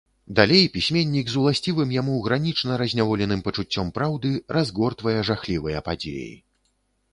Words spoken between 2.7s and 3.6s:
разняволеным